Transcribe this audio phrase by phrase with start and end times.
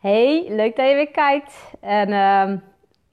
[0.00, 1.72] Hey, leuk dat je weer kijkt.
[1.80, 2.58] En uh,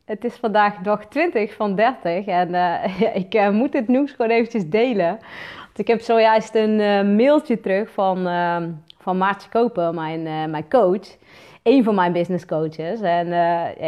[0.05, 2.25] het is vandaag dag 20 van 30.
[2.25, 5.19] En uh, ik uh, moet dit nieuws gewoon eventjes delen.
[5.65, 8.69] Want ik heb zojuist een uh, mailtje terug van, ehm,
[8.99, 11.17] van Maartje Kopen, mijn, mijn coach.
[11.63, 13.01] Een van mijn business coaches.
[13.01, 13.27] En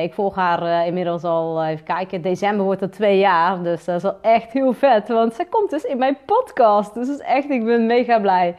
[0.03, 3.63] ik volg haar inmiddels al, even kijken, december wordt het twee jaar.
[3.63, 5.07] Dus dat is wel echt heel vet.
[5.07, 6.93] Want ze komt dus in mijn podcast.
[6.93, 8.55] Dus is echt, ik ben mega blij.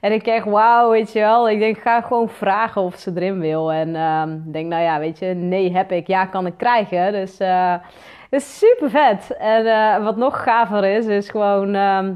[0.00, 1.50] En ik kreeg wauw, weet je wel.
[1.50, 3.72] Ik denk, ga gewoon vragen of ze erin wil.
[3.72, 7.12] En uh, ik denk, nou ja, weet je, nee heb ik, ja kan ik krijgen.
[7.12, 9.36] Dus het is super vet.
[9.38, 12.08] En uh, wat nog gaver is, is gewoon uh,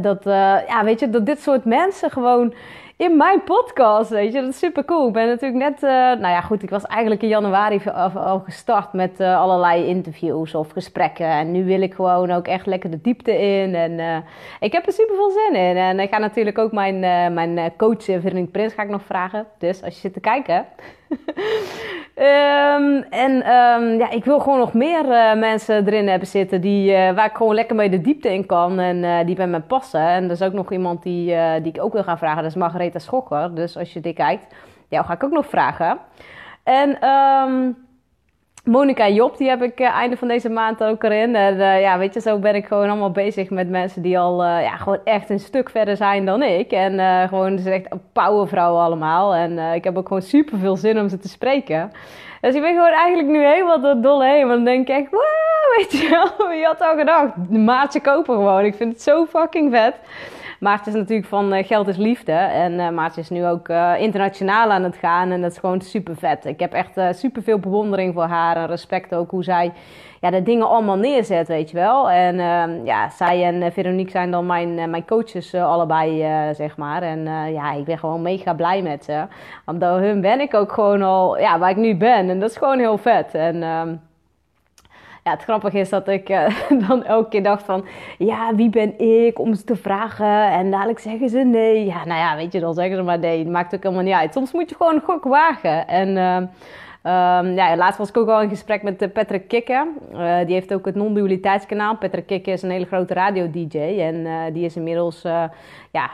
[0.00, 0.20] dat,
[0.66, 2.54] ja, weet je, dat dit soort mensen gewoon
[2.96, 4.40] in mijn podcast, weet je.
[4.40, 5.06] Dat is super cool.
[5.06, 7.80] Ik ben natuurlijk net, uh, nou ja goed, ik was eigenlijk in januari
[8.14, 11.26] al gestart met uh, allerlei interviews of gesprekken.
[11.26, 13.74] En nu wil ik gewoon ook echt lekker de diepte in.
[13.74, 14.16] En uh,
[14.60, 15.76] ik heb er super veel zin in.
[15.76, 17.00] En ik ga natuurlijk ook mijn,
[17.34, 19.46] mijn coach, Veronique Prins, ga ik nog vragen.
[19.58, 20.66] Dus als je zit te kijken...
[22.16, 26.90] um, en um, ja, ik wil gewoon nog meer uh, mensen erin hebben zitten die,
[26.90, 29.60] uh, waar ik gewoon lekker mee de diepte in kan en uh, die bij me
[29.60, 30.00] passen.
[30.00, 32.56] En er is ook nog iemand die, die ik ook wil gaan vragen, dat is
[32.56, 33.54] Margaretha Schokker.
[33.54, 34.54] Dus als je dit kijkt,
[34.88, 35.98] jou ga ik ook nog vragen.
[36.62, 37.83] En um,
[38.64, 41.34] Monika Job, die heb ik uh, einde van deze maand ook erin.
[41.34, 44.44] En uh, ja, weet je, zo ben ik gewoon allemaal bezig met mensen die al
[44.44, 46.72] uh, ja, gewoon echt een stuk verder zijn dan ik.
[46.72, 49.34] En gewoon, ze echt powervrouwen allemaal.
[49.34, 51.92] En ik heb ook gewoon super veel zin om ze te spreken.
[52.40, 54.46] Dus ik ben gewoon eigenlijk nu helemaal door dol heen.
[54.46, 55.20] Want dan denk ik echt, wow,
[55.76, 57.50] weet je wel, wie had al gedacht?
[57.50, 58.64] Maatje kopen gewoon.
[58.64, 59.94] Ik vind het zo fucking vet.
[60.60, 62.32] Maartje is natuurlijk van uh, Geld is Liefde.
[62.32, 65.30] En uh, Maartje is nu ook uh, internationaal aan het gaan.
[65.30, 66.44] En dat is gewoon super vet.
[66.44, 68.56] Ik heb echt super veel bewondering voor haar.
[68.56, 69.72] En respect ook hoe zij
[70.20, 72.10] ja, de dingen allemaal neerzet, weet je wel.
[72.10, 76.18] En ehm, ja, zij en Veronique zijn dan mijn, mijn coaches allebei,
[76.54, 77.02] zeg maar.
[77.02, 79.24] En ja, ik ben gewoon mega blij met ze.
[79.64, 82.30] Want door hun ben ik ook gewoon al ja, waar ik nu ben.
[82.30, 83.34] En dat is gewoon heel vet.
[83.34, 83.94] En ehm,
[85.24, 86.46] ja, het grappige is dat ik uh,
[86.88, 87.84] dan elke keer dacht van...
[88.18, 90.50] Ja, wie ben ik om ze te vragen?
[90.50, 91.84] En dadelijk zeggen ze nee.
[91.84, 93.38] Ja, nou ja, weet je, dan zeggen ze maar nee.
[93.38, 94.32] Het maakt ook helemaal niet uit.
[94.32, 95.88] Soms moet je gewoon een gok wagen.
[95.88, 96.16] En...
[96.16, 96.36] Uh,
[97.06, 99.88] Um, ja, laatst was ik ook al in gesprek met uh, Patrick Kikke.
[100.46, 101.96] Die heeft ook het non-dualiteitskanaal.
[101.96, 103.78] Patrick Kikke is een hele grote radio-dj.
[103.78, 105.22] En die is inmiddels...
[105.90, 106.10] ja,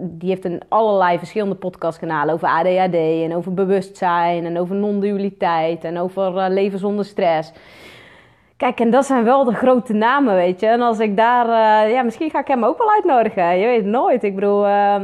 [0.00, 2.94] die heeft een allerlei verschillende podcastkanalen over ADHD...
[2.94, 5.84] en over bewustzijn en over non-dualiteit...
[5.84, 7.52] en over leven zonder stress.
[8.56, 10.66] Kijk, en dat zijn wel de grote namen, weet je.
[10.66, 11.46] En als ik daar...
[11.46, 13.58] Uh, ja, misschien ga ik hem ook wel uitnodigen.
[13.58, 14.22] Je weet het nooit.
[14.22, 14.96] Ik bedoel, uh,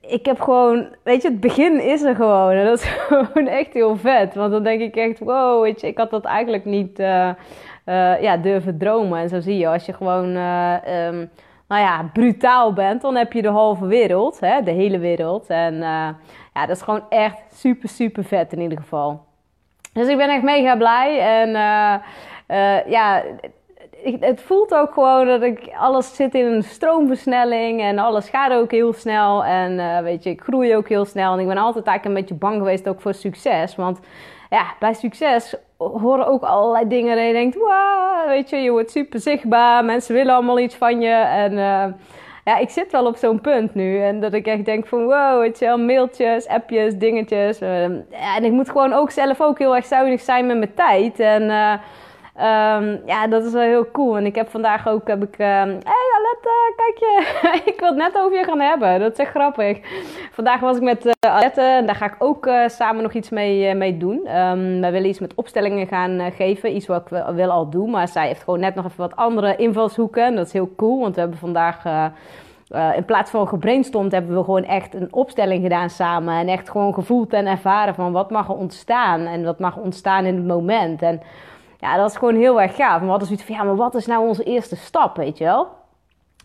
[0.00, 0.86] ik heb gewoon...
[1.02, 2.50] Weet je, het begin is er gewoon.
[2.50, 4.34] En dat is gewoon echt heel vet.
[4.34, 7.30] Want dan denk ik echt, wow, weet je, ik had dat eigenlijk niet uh,
[8.20, 9.20] ja, durven dromen.
[9.20, 10.36] En zo zie je, als je gewoon...
[10.36, 11.30] Um,
[11.68, 15.46] nou ja, brutaal bent, dan heb je de halve wereld, hè, de hele wereld.
[15.46, 15.74] En
[16.54, 19.24] ja, dat is gewoon echt super, super vet in ieder geval.
[19.92, 21.18] Dus ik ben echt mega blij.
[21.18, 21.54] En
[22.52, 23.22] uh, ja,
[24.20, 28.70] het voelt ook gewoon dat ik alles zit in een stroomversnelling en alles gaat ook
[28.70, 29.44] heel snel.
[29.44, 31.32] En uh, weet je, ik groei ook heel snel.
[31.32, 33.76] En ik ben altijd eigenlijk een beetje bang geweest ook voor succes.
[33.76, 34.00] Want
[34.50, 38.90] ja, bij succes horen ook allerlei dingen dat je denkt, wow, weet je, je wordt
[38.90, 39.84] super zichtbaar.
[39.84, 41.14] Mensen willen allemaal iets van je.
[41.14, 41.84] En uh,
[42.44, 44.02] ja, ik zit wel op zo'n punt nu.
[44.02, 47.58] En dat ik echt denk van, wow, weet je mailtjes, appjes, dingetjes.
[47.58, 51.20] en ik moet gewoon ook zelf ook heel erg zuinig zijn met mijn tijd.
[51.20, 51.50] En...
[52.36, 54.16] Um, ja, dat is wel heel cool.
[54.16, 57.26] En ik heb vandaag ook, heb ik, hé um, hey Alette, kijk je,
[57.72, 59.00] ik wil het net over je gaan hebben.
[59.00, 59.78] Dat is echt grappig.
[60.30, 63.30] Vandaag was ik met uh, Alette en daar ga ik ook uh, samen nog iets
[63.30, 64.36] mee, uh, mee doen.
[64.36, 67.90] Um, we willen iets met opstellingen gaan geven, iets wat ik wil al doen.
[67.90, 70.24] Maar zij heeft gewoon net nog even wat andere invalshoeken.
[70.24, 72.10] En dat is heel cool, want we hebben vandaag...
[72.96, 76.34] In plaats van gebrainstormd hebben we gewoon echt een opstelling gedaan samen.
[76.34, 79.20] En echt gewoon gevoeld en ervaren van wat mag er ontstaan.
[79.26, 81.02] En wat mag ontstaan in het moment.
[81.02, 81.20] En
[81.82, 82.90] ja, dat is gewoon heel erg gaaf.
[82.90, 85.44] Maar we hadden zoiets van, ja, maar wat is nou onze eerste stap, weet je
[85.44, 85.68] wel?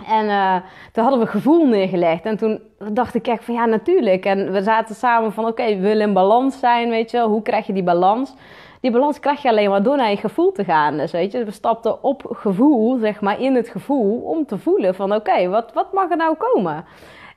[0.07, 0.55] En uh,
[0.91, 2.25] toen hadden we gevoel neergelegd.
[2.25, 2.61] En toen
[2.91, 4.25] dacht ik echt van, ja, natuurlijk.
[4.25, 7.29] En we zaten samen van, oké, we willen in balans zijn, weet je wel.
[7.29, 8.33] Hoe krijg je die balans?
[8.81, 10.97] Die balans krijg je alleen maar door naar je gevoel te gaan.
[10.97, 14.21] Dus weet je, we stapten op gevoel, zeg maar, in het gevoel...
[14.21, 16.85] om te voelen van, oké, wat, wat mag er nou komen?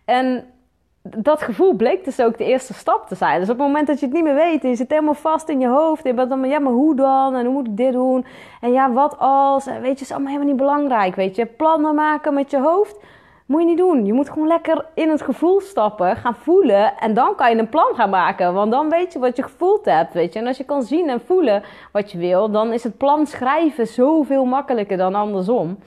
[0.05, 0.45] En
[1.02, 3.41] dat gevoel bleek dus ook de eerste stap te zijn.
[3.41, 5.49] Dus op het moment dat je het niet meer weet en je zit helemaal vast
[5.49, 6.02] in je hoofd.
[6.05, 7.35] En je bent dan, ja, maar hoe dan?
[7.35, 8.26] En hoe moet ik dit doen?
[8.61, 9.67] En ja, wat als?
[9.67, 11.14] En weet je, is allemaal helemaal niet belangrijk.
[11.14, 12.99] Weet je, plannen maken met je hoofd
[13.50, 14.06] moet je niet doen.
[14.06, 16.99] Je moet gewoon lekker in het gevoel stappen, gaan voelen.
[16.99, 18.55] En dan kan je een plan gaan maken.
[18.55, 20.38] Want dan weet je wat je gevoeld hebt, weet je.
[20.38, 21.62] En als je kan zien en voelen
[21.93, 25.79] wat je wil, dan is het plan schrijven zoveel makkelijker dan andersom.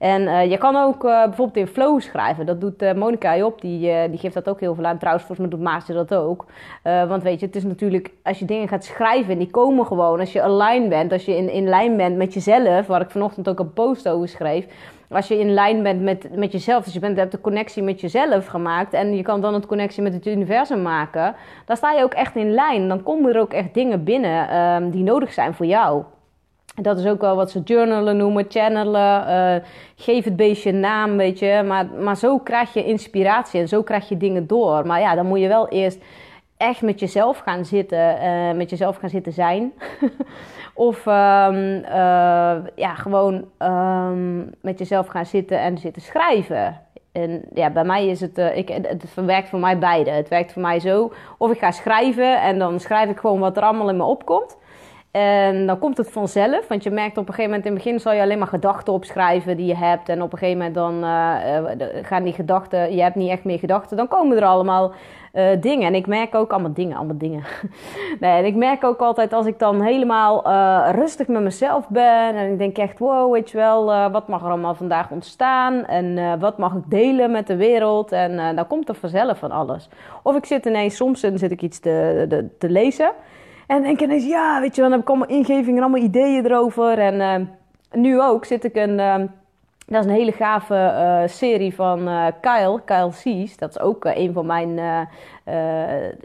[0.00, 2.46] En uh, je kan ook uh, bijvoorbeeld in flow schrijven.
[2.46, 4.98] Dat doet uh, Monica Job, die, die geeft dat ook heel veel aan.
[4.98, 6.44] Trouwens, volgens mij doet Maarten dat ook.
[6.82, 10.20] want weet je, het is natuurlijk, als je dingen gaat schrijven, die komen gewoon.
[10.20, 13.48] Als je aligned bent, als je in, in lijn bent met jezelf, waar ik vanochtend
[13.48, 14.66] ook een post over schreef.
[15.10, 18.00] Als je in lijn bent met, met jezelf, dus je bent, hebt de connectie met
[18.00, 21.34] jezelf gemaakt en je kan dan het connectie met het universum maken,
[21.66, 22.88] dan sta je ook echt in lijn.
[22.88, 26.02] Dan komen er ook echt dingen binnen um, die nodig zijn voor jou.
[26.74, 29.28] Dat is ook wel wat ze journalen noemen, channelen.
[29.28, 29.64] Uh,
[29.96, 31.62] geef het beestje een naam, weet je.
[31.66, 34.86] Maar, maar zo krijg je inspiratie en zo krijg je dingen door.
[34.86, 35.98] Maar ja, dan moet je wel eerst
[36.56, 39.72] echt met jezelf gaan zitten, uh, met jezelf gaan zitten zijn.
[40.74, 46.80] of um, uh, ja, gewoon um, met jezelf gaan zitten en zitten schrijven.
[47.12, 50.10] En ja, bij mij is het, ik, het werkt voor mij beide.
[50.10, 53.56] Het werkt voor mij zo, of ik ga schrijven en dan schrijf ik gewoon wat
[53.56, 54.56] er allemaal in me opkomt.
[55.10, 58.00] En dan komt het vanzelf, want je merkt op een gegeven moment in het begin
[58.00, 60.08] zal je alleen maar gedachten opschrijven die je hebt.
[60.08, 63.58] En op een gegeven moment dan uh, gaan die gedachten, je hebt niet echt meer
[63.58, 64.92] gedachten, dan komen er allemaal
[65.34, 65.86] uh, dingen.
[65.86, 67.42] En ik merk ook allemaal dingen, allemaal dingen.
[68.20, 70.50] nee, en ik merk ook altijd als ik dan helemaal
[70.92, 74.48] rustig met mezelf ben en ik denk echt, wow, weet je wel, wat mag er
[74.48, 78.12] allemaal vandaag ontstaan en wat mag ik delen met de wereld.
[78.12, 79.88] En dan komt er vanzelf van alles.
[80.22, 83.12] Of ik zit ineens, soms zit ik iets te, te lezen.
[83.70, 86.98] En denk ineens, ja, weet je, dan heb ik allemaal ingevingen, allemaal ideeën erover.
[86.98, 87.46] En uh,
[88.00, 89.14] nu ook zit ik een, uh,
[89.86, 91.98] dat is een hele gave uh, serie van
[92.40, 93.56] Kyle, Kyle Sees.
[93.56, 94.78] Dat is ook een van mijn,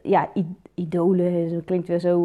[0.03, 0.29] ja,
[0.75, 1.53] idolen.
[1.53, 2.19] Dat klinkt weer zo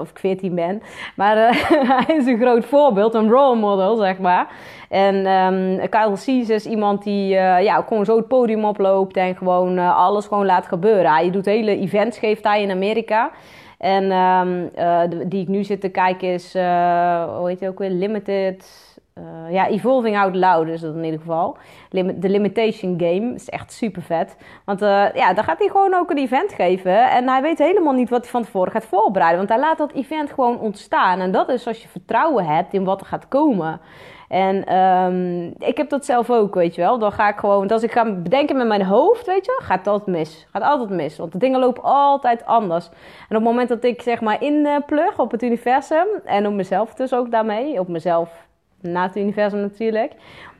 [0.00, 0.82] of ik 14 ben.
[1.16, 1.36] Maar
[2.06, 4.48] hij is een groot voorbeeld, een role model, zeg maar.
[4.88, 9.78] En um, Kyle Sees is iemand die ja, gewoon zo het podium oploopt en gewoon
[9.78, 11.10] alles gewoon laat gebeuren.
[11.10, 13.30] Hij doet hele events, geeft hij in Amerika.
[13.78, 17.78] En um, uh, die ik nu zit te kijken is, uh, hoe heet het ook
[17.78, 17.90] weer?
[17.90, 18.86] Limited.
[19.18, 21.56] Uh, ja, Evolving Out Loud is dat in ieder geval.
[21.90, 24.36] De Limitation Game is echt super vet.
[24.64, 24.80] Want
[25.14, 27.10] ja, dan gaat hij gewoon ook een event geven.
[27.10, 29.38] En hij weet helemaal niet wat hij van tevoren gaat voorbereiden.
[29.38, 31.20] Want hij laat dat event gewoon ontstaan.
[31.20, 33.80] En dat is als je vertrouwen hebt in wat er gaat komen.
[34.28, 36.98] En um, ik heb dat zelf ook, weet je wel.
[36.98, 40.06] Dan ga ik gewoon, als ik ga bedenken met mijn hoofd, weet je, gaat dat
[40.06, 40.46] mis.
[40.52, 42.86] Gaat altijd mis, want de dingen lopen altijd anders.
[42.88, 42.92] En
[43.36, 47.14] op het moment dat ik zeg maar inplug op het universum en op mezelf dus
[47.14, 48.46] ook daarmee, op mezelf
[48.80, 50.12] na het universum natuurlijk.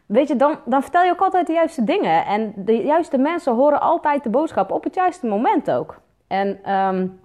[0.07, 2.27] Weet je, dan, dan vertel je ook altijd de juiste dingen.
[2.27, 6.01] En de juiste mensen horen altijd de boodschap op het juiste moment ook.
[6.27, 7.21] En um,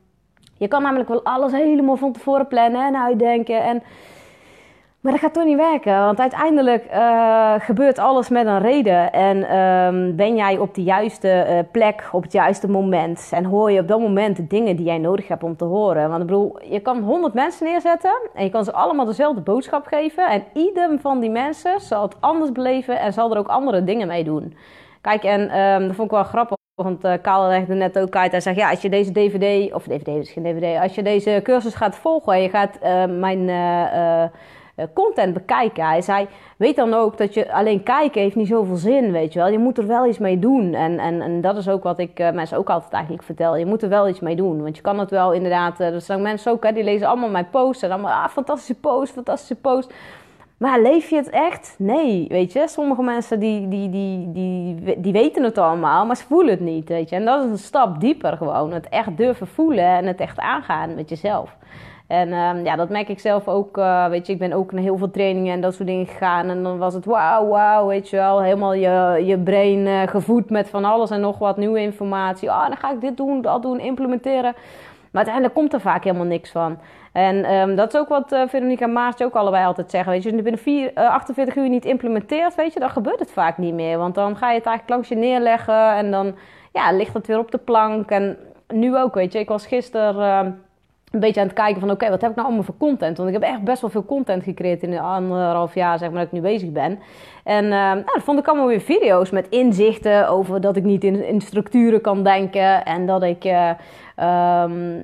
[0.58, 3.64] je kan namelijk wel alles helemaal van tevoren plannen en uitdenken.
[3.64, 3.84] En
[5.04, 9.14] maar dat gaat toch niet werken, want uiteindelijk uh, gebeurt alles met een reden.
[9.14, 13.30] En um, ben jij op de juiste uh, plek, op het juiste moment.
[13.32, 16.10] En hoor je op dat moment de dingen die jij nodig hebt om te horen.
[16.10, 19.86] Want ik bedoel, je kan honderd mensen neerzetten en je kan ze allemaal dezelfde boodschap
[19.86, 20.30] geven.
[20.30, 24.08] En ieder van die mensen zal het anders beleven en zal er ook andere dingen
[24.08, 24.58] mee doen.
[25.02, 26.58] Kijk, en um, dat vond ik wel grappig.
[26.82, 28.32] Want uh, Karel legde net ook uit.
[28.32, 30.82] Hij zegt: Ja, als je deze DVD, of DVD is geen DVD.
[30.82, 32.80] Als je deze cursus gaat volgen en je gaat
[33.20, 33.50] mijn.
[34.76, 35.86] Eh, content bekijken.
[35.86, 36.28] Hij zei,
[36.58, 39.48] weet dan ook dat je alleen kijken heeft niet zoveel zin, weet je wel.
[39.48, 40.74] Je moet er wel iets mee doen.
[40.74, 43.56] En, en, en dat is ook wat ik uh, mensen ook altijd eigenlijk vertel.
[43.58, 44.62] Je moet er wel iets mee doen.
[44.62, 45.80] Want je kan het wel inderdaad...
[45.80, 47.84] Uh, er zijn mensen ook, hè, die lezen allemaal mijn posts.
[47.84, 49.94] En allemaal, ah, fantastische post, fantastische post.
[50.58, 51.76] Maar leef je het echt?
[51.78, 52.68] Nee, weet je.
[52.68, 56.90] Sommige mensen die, die, die, die, die weten het allemaal, maar ze voelen het niet,
[56.90, 57.16] weet je.
[57.16, 58.74] En dat is een stap dieper gewoon.
[58.74, 61.56] Het echt durven voelen en het echt aangaan met jezelf.
[62.14, 63.78] En um, ja, dat merk ik zelf ook.
[63.78, 66.50] Uh, weet je, ik ben ook naar heel veel trainingen en dat soort dingen gegaan.
[66.50, 68.42] En dan was het wauw, wauw, weet je wel.
[68.42, 72.50] Helemaal je, je brain uh, gevoed met van alles en nog wat nieuwe informatie.
[72.50, 74.54] Oh, dan ga ik dit doen, dat doen, implementeren.
[75.12, 76.78] Maar uiteindelijk komt er vaak helemaal niks van.
[77.12, 80.12] En um, dat is ook wat uh, Veronica en Maartje ook allebei altijd zeggen.
[80.12, 83.20] Weet je, als je binnen vier, uh, 48 uur niet implementeert, weet je, dan gebeurt
[83.20, 83.98] het vaak niet meer.
[83.98, 86.36] Want dan ga je het eigenlijk langs je neerleggen en dan
[86.72, 88.10] ja, ligt het weer op de plank.
[88.10, 89.40] En nu ook, weet je.
[89.40, 90.64] Ik was gisteren...
[91.14, 93.18] Een beetje aan het kijken van oké, wat heb ik nou allemaal voor content?
[93.18, 96.18] Want ik heb echt best wel veel content gecreëerd in de anderhalf jaar zeg maar
[96.18, 97.00] dat ik nu bezig ben.
[97.44, 101.04] En uh, nou, dat vond ik allemaal weer video's met inzichten over dat ik niet
[101.04, 103.70] in, structuren kan denken en dat ik uh,
[104.64, 105.04] um,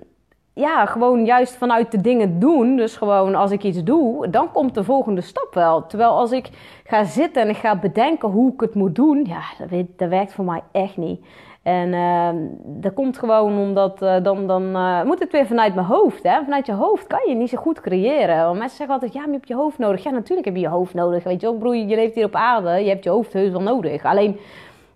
[0.53, 2.75] ja, gewoon juist vanuit de dingen doen.
[2.75, 5.85] Dus gewoon als ik iets doe, dan komt de volgende stap wel.
[5.85, 6.49] Terwijl als ik
[6.83, 9.41] ga zitten en ik ga bedenken hoe ik het moet doen, ja,
[9.97, 11.25] dat werkt voor mij echt niet.
[11.69, 12.29] En uh,
[12.63, 16.23] dat komt gewoon omdat uh, dan, dan uh, moet het weer vanuit mijn hoofd.
[16.23, 16.43] Hè?
[16.43, 18.43] Vanuit je hoofd kan je niet zo goed creëren.
[18.43, 20.03] Want mensen zeggen altijd, ja, maar je hebt je hoofd nodig.
[20.03, 21.23] Ja, natuurlijk heb je je hoofd nodig.
[21.23, 22.69] Weet je wel, broer, je leeft hier op aarde.
[22.69, 24.05] Je hebt je hoofd heus wel nodig.
[24.05, 24.39] Alleen,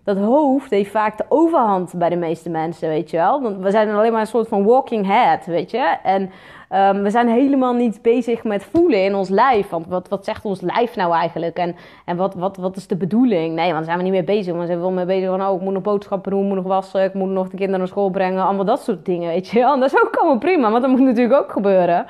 [0.04, 3.42] dat hoofd heeft vaak de overhand bij de meeste mensen, weet je wel.
[3.42, 5.96] Want we zijn alleen maar een soort van walking head, weet je.
[6.02, 6.30] En
[6.70, 9.68] um, we zijn helemaal niet bezig met voelen in ons lijf.
[9.68, 11.56] Want wat, wat zegt ons lijf nou eigenlijk?
[11.56, 13.54] En, en wat, wat, wat is de bedoeling?
[13.54, 14.54] Nee, want daar zijn we niet mee bezig.
[14.54, 16.66] We zijn wel mee bezig van, oh, ik moet nog boodschappen doen, ik moet nog
[16.66, 18.44] wassen, ik moet nog de kinderen naar school brengen.
[18.44, 19.74] Allemaal dat soort dingen, weet je wel.
[19.74, 22.06] En dat is ook allemaal prima, want dat moet natuurlijk ook gebeuren.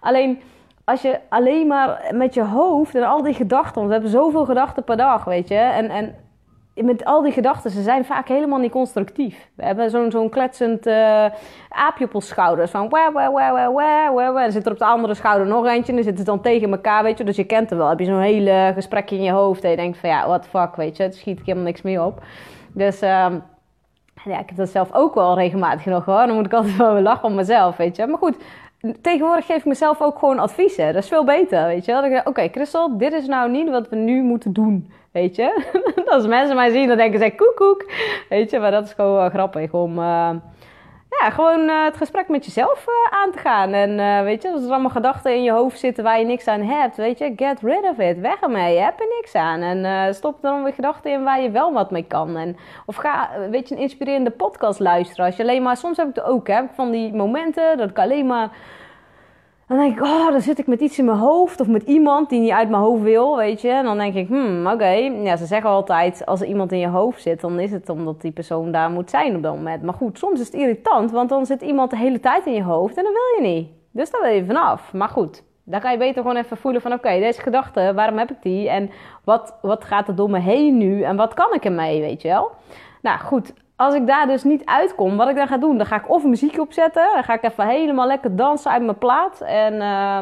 [0.00, 0.40] Alleen
[0.84, 4.44] als je alleen maar met je hoofd en al die gedachten, want we hebben zoveel
[4.44, 5.54] gedachten per dag, weet je.
[5.54, 6.14] En, en
[6.74, 9.48] met al die gedachten, ze zijn vaak helemaal niet constructief.
[9.54, 11.24] We hebben zo'n zo'n kletsend uh,
[11.68, 12.70] aapje op ons schouders.
[12.70, 14.42] Van wah, wah.
[14.42, 15.88] En zit er op de andere schouder nog eentje.
[15.88, 17.24] En dan zitten ze dan tegen elkaar, weet je.
[17.24, 17.88] Dus je kent het wel.
[17.88, 19.64] Heb je zo'n hele gesprekje in je hoofd.
[19.64, 21.02] En je denkt van ja, what the fuck, weet je.
[21.02, 22.22] Het schiet ik helemaal niks meer op.
[22.72, 23.02] Dus...
[23.02, 23.26] Uh,
[24.24, 26.26] ja, ik heb dat zelf ook wel regelmatig nog hoor.
[26.26, 28.06] Dan moet ik altijd wel lachen om mezelf, weet je.
[28.06, 28.36] Maar goed,
[29.00, 30.92] tegenwoordig geef ik mezelf ook gewoon adviezen.
[30.92, 31.96] Dat is veel beter, weet je.
[31.96, 35.72] Oké, okay, Christel, dit is nou niet wat we nu moeten doen, weet je.
[36.14, 37.90] Als mensen mij zien, dan denken ze koek, koek.
[38.28, 39.98] Weet je, maar dat is gewoon grappig om...
[39.98, 40.30] Uh,
[41.22, 43.72] ja, gewoon uh, het gesprek met jezelf uh, aan te gaan.
[43.72, 46.46] En uh, weet je, als er allemaal gedachten in je hoofd zitten waar je niks
[46.46, 48.20] aan hebt, weet je, get rid of it.
[48.20, 49.60] Weg ermee, je hebt er niks aan.
[49.60, 52.36] En stop dan weer gedachten in waar je wel wat mee kan.
[52.36, 55.26] En, of ga, weet je, een inspirerende podcast luisteren.
[55.26, 57.98] Als je alleen maar, soms heb ik het ook, hè, van die momenten dat ik
[57.98, 58.50] alleen maar
[59.76, 62.28] dan denk ik, oh, dan zit ik met iets in mijn hoofd of met iemand
[62.28, 63.68] die niet uit mijn hoofd wil, weet je.
[63.68, 64.88] En dan denk ik, hmm, oké.
[65.22, 68.20] Ja, ze zeggen altijd, als er iemand in je hoofd zit, dan is het omdat
[68.20, 69.82] die persoon daar moet zijn op dat moment.
[69.82, 72.62] Maar goed, soms is het irritant, want dan zit iemand de hele tijd in je
[72.62, 73.68] hoofd en dan wil je niet.
[73.90, 74.92] Dus daar wil je vanaf.
[74.92, 78.30] Maar goed, dan kan je beter gewoon even voelen van, oké, deze gedachte, waarom heb
[78.30, 78.68] ik die?
[78.68, 78.90] En
[79.24, 81.02] wat, wat gaat er door me heen nu?
[81.02, 82.50] En wat kan ik ermee, weet je wel?
[83.02, 83.52] Nou goed,
[83.84, 86.24] als ik daar dus niet uitkom, wat ik dan ga doen, dan ga ik of
[86.24, 87.08] muziek opzetten.
[87.14, 89.40] Dan ga ik even helemaal lekker dansen uit mijn plaat.
[89.40, 90.18] En, uh,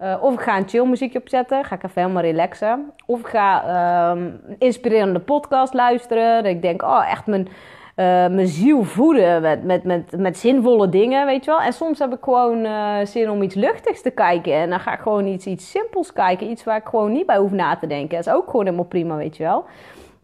[0.00, 1.64] uh, of ik ga een chill muziekje opzetten.
[1.64, 2.92] Ga ik even helemaal relaxen.
[3.06, 6.42] Of ik ga uh, een inspirerende podcast luisteren.
[6.42, 10.88] Dat ik denk, oh, echt mijn, uh, mijn ziel voeden met, met, met, met zinvolle
[10.88, 11.60] dingen, weet je wel.
[11.60, 14.52] En soms heb ik gewoon uh, zin om iets luchtigs te kijken.
[14.52, 16.50] En dan ga ik gewoon iets, iets simpels kijken.
[16.50, 18.16] Iets waar ik gewoon niet bij hoef na te denken.
[18.16, 19.64] Dat is ook gewoon helemaal prima, weet je wel.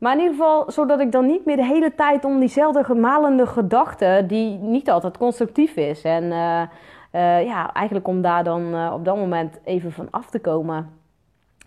[0.03, 3.47] Maar in ieder geval, zodat ik dan niet meer de hele tijd om diezelfde gemalende
[3.47, 6.03] gedachte, die niet altijd constructief is.
[6.03, 6.63] En uh,
[7.13, 11.02] uh, ja, eigenlijk om daar dan uh, op dat moment even van af te komen.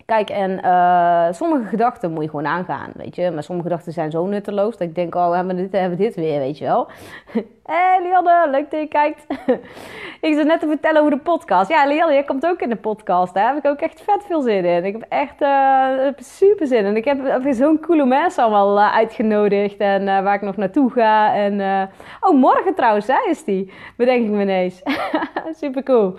[0.06, 3.32] Kijk, en uh, sommige gedachten moet je gewoon aangaan, weet je.
[3.32, 6.16] Maar sommige gedachten zijn zo nutteloos dat ik denk, oh, we hebben dit, hebben dit
[6.16, 6.88] weer, weet je wel.
[7.66, 9.26] Hé, hey, Lianne, leuk dat je kijkt.
[10.28, 11.70] ik zat net te vertellen over de podcast.
[11.70, 13.34] Ja, Lianne, jij komt ook in de podcast.
[13.34, 14.86] Daar heb ik ook echt vet veel zin in.
[14.86, 16.96] Ik heb echt uh, super zin in.
[16.96, 21.34] Ik heb, heb zo'n coole mensen allemaal uh, uitgenodigd en waar ik nog naartoe ga.
[21.34, 23.72] En, oh, morgen trouwens, hè, is die.
[23.98, 24.84] Bedenk ik me ineens.
[25.62, 26.16] super cool.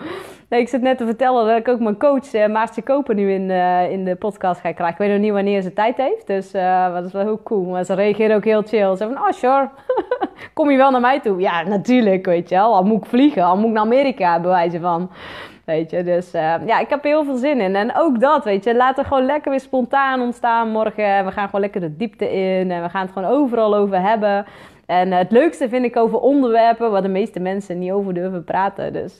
[0.49, 3.49] Nee, ik zit net te vertellen dat ik ook mijn coach Maartje Koper nu in,
[3.85, 4.87] uh, in de podcast ga krijgen.
[4.87, 7.63] Ik weet nog niet wanneer ze tijd heeft, dus uh, dat is wel heel cool.
[7.63, 8.95] Maar ze reageert ook heel chill.
[8.95, 9.69] Ze van, oh sure,
[10.53, 11.39] kom je wel naar mij toe?
[11.39, 12.75] Ja, natuurlijk, weet je wel.
[12.75, 15.09] Al moet ik vliegen, al moet ik naar Amerika, bewijzen van.
[15.65, 17.75] Weet je, dus ja, ik heb er heel veel zin in.
[17.75, 21.25] En ook dat, weet je, laten we gewoon lekker weer spontaan ontstaan morgen.
[21.25, 24.45] We gaan gewoon lekker de diepte in en we gaan het gewoon overal over hebben.
[24.87, 28.93] En het leukste vind ik over onderwerpen waar de meeste mensen niet over durven praten.
[28.93, 29.17] Dus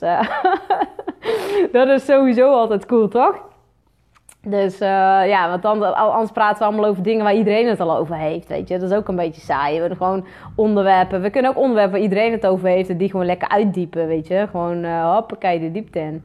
[1.72, 3.47] dat is sowieso altijd cool, toch?
[4.42, 4.88] Dus uh,
[5.28, 8.48] ja, want dan, anders praten we allemaal over dingen waar iedereen het al over heeft,
[8.48, 8.78] weet je.
[8.78, 9.74] Dat is ook een beetje saai.
[9.74, 11.22] We willen gewoon onderwerpen.
[11.22, 14.26] We kunnen ook onderwerpen waar iedereen het over heeft en die gewoon lekker uitdiepen, weet
[14.26, 14.46] je.
[14.50, 16.24] Gewoon, uh, hoppakee, de diepte in.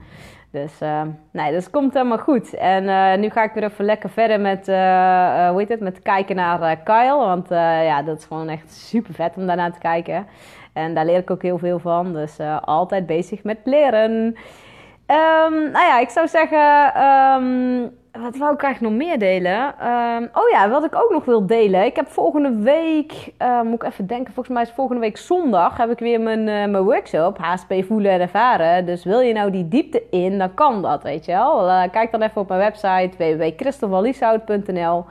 [0.51, 1.01] Dus uh,
[1.31, 2.53] nee, dat komt helemaal goed.
[2.53, 6.77] En nu ga ik weer even lekker verder met, hoe heet het, met kijken naar
[6.77, 7.17] Kyle.
[7.17, 10.27] Want ja, dat is gewoon echt super vet om daarnaar te kijken.
[10.73, 12.13] En daar leer ik ook heel veel van.
[12.13, 14.11] Dus altijd bezig met leren.
[14.11, 17.01] Um, nou ja, ik zou zeggen...
[17.03, 19.87] Um, wat wou ik eigenlijk nog meer delen?
[19.87, 21.85] Um, oh ja, wat ik ook nog wil delen.
[21.85, 25.77] Ik heb volgende week, uh, moet ik even denken, volgens mij is volgende week zondag
[25.77, 28.85] heb ik weer mijn, uh, mijn workshop, HSP voelen en ervaren.
[28.85, 31.67] Dus wil je nou die diepte in, dan kan dat, weet je wel.
[31.67, 35.05] Uh, kijk dan even op mijn website www.christelvanlieshout.nl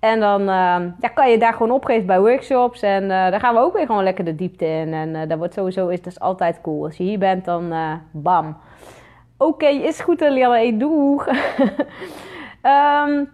[0.00, 0.42] en dan
[1.00, 2.82] ja, kan je daar gewoon opgeven bij workshops.
[2.82, 4.94] En dan gaan we ook weer gewoon lekker de diepte in.
[4.94, 6.84] En dat wordt sowieso, is dus altijd cool.
[6.84, 7.72] Als je hier bent, dan
[8.10, 8.56] bam.
[9.36, 11.26] Oké, is goed Lianne, doeg!
[12.62, 13.28] Um,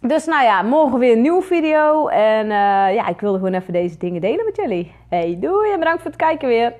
[0.00, 2.08] dus nou ja, morgen weer een nieuwe video.
[2.08, 4.92] En uh, ja, ik wilde gewoon even deze dingen delen met jullie.
[5.08, 6.72] Hey, doei en bedankt voor het kijken weer.